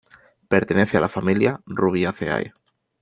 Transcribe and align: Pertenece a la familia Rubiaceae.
Pertenece 0.47 0.97
a 0.97 0.99
la 0.99 1.09
familia 1.09 1.61
Rubiaceae. 1.67 2.53